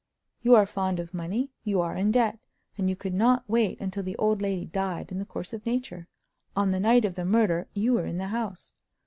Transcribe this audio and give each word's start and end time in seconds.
You 0.41 0.55
are 0.55 0.65
fond 0.65 0.99
of 0.99 1.13
money; 1.13 1.51
you 1.63 1.79
are 1.79 1.95
in 1.95 2.09
debt, 2.11 2.39
and 2.75 2.89
you 2.89 2.95
could 2.95 3.13
not 3.13 3.43
wait 3.47 3.79
until 3.79 4.01
the 4.01 4.15
old 4.15 4.41
lady 4.41 4.65
died 4.65 5.11
in 5.11 5.19
the 5.19 5.25
course 5.25 5.53
of 5.53 5.63
nature. 5.63 6.07
On 6.55 6.71
the 6.71 6.79
night 6.79 7.05
of 7.05 7.13
the 7.13 7.23
murder 7.23 7.67
you 7.75 7.93
were 7.93 8.07
in 8.07 8.17
the 8.17 8.29
house." 8.29 8.71